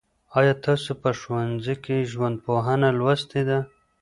آیا 0.39 0.53
تاسو 0.65 0.91
په 1.01 1.09
ښوونځي 1.19 1.75
کي 1.83 1.97
ژوندپوهنه 2.11 2.89
لوستې 2.99 3.41
ده؟ 3.49 3.59